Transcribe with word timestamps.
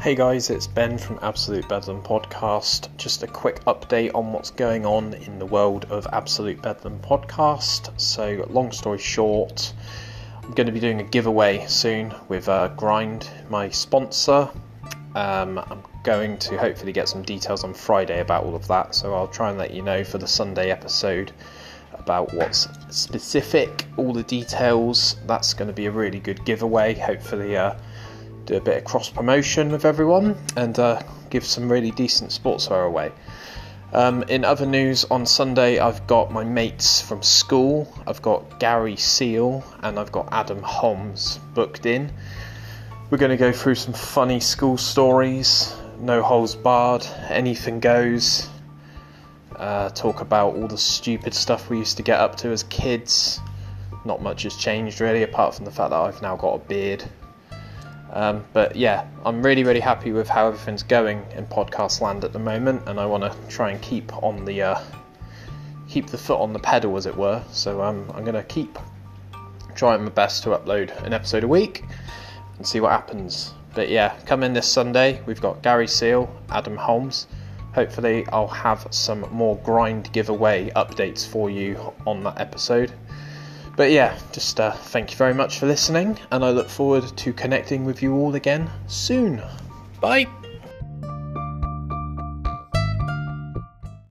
Hey 0.00 0.14
guys, 0.14 0.48
it's 0.48 0.66
Ben 0.66 0.96
from 0.96 1.18
Absolute 1.20 1.68
Bedlam 1.68 2.02
Podcast. 2.02 2.88
Just 2.96 3.22
a 3.22 3.26
quick 3.26 3.62
update 3.66 4.14
on 4.14 4.32
what's 4.32 4.50
going 4.50 4.86
on 4.86 5.12
in 5.12 5.38
the 5.38 5.44
world 5.44 5.84
of 5.90 6.06
Absolute 6.10 6.62
Bedlam 6.62 7.00
Podcast. 7.00 8.00
So, 8.00 8.46
long 8.48 8.72
story 8.72 8.96
short, 8.96 9.74
I'm 10.42 10.52
going 10.52 10.68
to 10.68 10.72
be 10.72 10.80
doing 10.80 11.00
a 11.00 11.04
giveaway 11.04 11.66
soon 11.66 12.14
with 12.30 12.48
uh, 12.48 12.68
Grind, 12.68 13.28
my 13.50 13.68
sponsor. 13.68 14.48
Um, 15.14 15.58
I'm 15.58 15.82
going 16.02 16.38
to 16.38 16.56
hopefully 16.56 16.92
get 16.92 17.06
some 17.06 17.20
details 17.20 17.62
on 17.62 17.74
Friday 17.74 18.20
about 18.20 18.44
all 18.44 18.56
of 18.56 18.66
that, 18.68 18.94
so 18.94 19.12
I'll 19.12 19.28
try 19.28 19.50
and 19.50 19.58
let 19.58 19.74
you 19.74 19.82
know 19.82 20.02
for 20.02 20.16
the 20.16 20.26
Sunday 20.26 20.70
episode 20.70 21.30
about 21.92 22.32
what's 22.32 22.68
specific, 22.88 23.84
all 23.98 24.14
the 24.14 24.22
details. 24.22 25.16
That's 25.26 25.52
going 25.52 25.68
to 25.68 25.74
be 25.74 25.84
a 25.84 25.90
really 25.90 26.20
good 26.20 26.42
giveaway. 26.46 26.94
Hopefully, 26.94 27.54
uh, 27.54 27.74
do 28.50 28.56
a 28.56 28.60
bit 28.60 28.78
of 28.78 28.84
cross 28.84 29.08
promotion 29.08 29.70
with 29.70 29.84
everyone 29.84 30.36
and 30.56 30.76
uh, 30.76 31.00
give 31.30 31.44
some 31.44 31.70
really 31.70 31.92
decent 31.92 32.32
sportswear 32.32 32.84
away. 32.84 33.12
Um, 33.92 34.24
in 34.24 34.44
other 34.44 34.66
news, 34.66 35.04
on 35.04 35.24
Sunday 35.24 35.78
I've 35.78 36.04
got 36.08 36.32
my 36.32 36.42
mates 36.42 37.00
from 37.00 37.22
school. 37.22 37.86
I've 38.08 38.20
got 38.22 38.58
Gary 38.58 38.96
Seal 38.96 39.62
and 39.84 40.00
I've 40.00 40.10
got 40.10 40.30
Adam 40.32 40.62
Holmes 40.62 41.38
booked 41.54 41.86
in. 41.86 42.12
We're 43.08 43.18
going 43.18 43.30
to 43.30 43.36
go 43.36 43.52
through 43.52 43.76
some 43.76 43.94
funny 43.94 44.40
school 44.40 44.76
stories, 44.76 45.72
no 46.00 46.20
holes 46.20 46.56
barred, 46.56 47.06
anything 47.28 47.78
goes. 47.78 48.48
Uh, 49.54 49.90
talk 49.90 50.22
about 50.22 50.56
all 50.56 50.66
the 50.66 50.78
stupid 50.78 51.34
stuff 51.34 51.70
we 51.70 51.78
used 51.78 51.98
to 51.98 52.02
get 52.02 52.18
up 52.18 52.34
to 52.38 52.48
as 52.48 52.64
kids. 52.64 53.38
Not 54.04 54.22
much 54.22 54.42
has 54.42 54.56
changed 54.56 55.00
really, 55.00 55.22
apart 55.22 55.54
from 55.54 55.66
the 55.66 55.70
fact 55.70 55.90
that 55.90 56.00
I've 56.00 56.20
now 56.20 56.34
got 56.34 56.54
a 56.54 56.58
beard 56.58 57.04
um, 58.12 58.44
but 58.52 58.74
yeah, 58.74 59.06
I'm 59.24 59.42
really, 59.42 59.64
really 59.64 59.80
happy 59.80 60.12
with 60.12 60.28
how 60.28 60.48
everything's 60.48 60.82
going 60.82 61.24
in 61.36 61.46
podcast 61.46 62.00
land 62.00 62.24
at 62.24 62.32
the 62.32 62.38
moment, 62.38 62.82
and 62.86 62.98
I 62.98 63.06
want 63.06 63.22
to 63.22 63.34
try 63.48 63.70
and 63.70 63.80
keep 63.80 64.12
on 64.22 64.44
the 64.44 64.62
uh, 64.62 64.80
keep 65.88 66.08
the 66.08 66.18
foot 66.18 66.40
on 66.40 66.52
the 66.52 66.58
pedal, 66.58 66.96
as 66.96 67.06
it 67.06 67.16
were. 67.16 67.42
So 67.52 67.82
um, 67.82 68.10
I'm 68.14 68.24
going 68.24 68.34
to 68.34 68.42
keep 68.42 68.78
trying 69.74 70.02
my 70.02 70.10
best 70.10 70.42
to 70.42 70.50
upload 70.50 70.96
an 71.04 71.12
episode 71.12 71.44
a 71.44 71.48
week 71.48 71.84
and 72.56 72.66
see 72.66 72.80
what 72.80 72.90
happens. 72.90 73.54
But 73.74 73.88
yeah, 73.88 74.16
come 74.26 74.42
in 74.42 74.52
this 74.52 74.66
Sunday. 74.66 75.22
We've 75.26 75.40
got 75.40 75.62
Gary 75.62 75.86
Seal, 75.86 76.28
Adam 76.50 76.76
Holmes. 76.76 77.28
Hopefully, 77.74 78.26
I'll 78.32 78.48
have 78.48 78.88
some 78.90 79.20
more 79.30 79.56
grind 79.58 80.12
giveaway 80.12 80.70
updates 80.70 81.24
for 81.26 81.48
you 81.48 81.92
on 82.06 82.24
that 82.24 82.40
episode. 82.40 82.92
But 83.80 83.92
yeah, 83.92 84.14
just 84.32 84.60
uh, 84.60 84.72
thank 84.72 85.10
you 85.10 85.16
very 85.16 85.32
much 85.32 85.58
for 85.58 85.64
listening, 85.64 86.18
and 86.30 86.44
I 86.44 86.50
look 86.50 86.68
forward 86.68 87.16
to 87.16 87.32
connecting 87.32 87.86
with 87.86 88.02
you 88.02 88.14
all 88.14 88.34
again 88.34 88.68
soon. 88.88 89.42
Bye! 90.02 90.26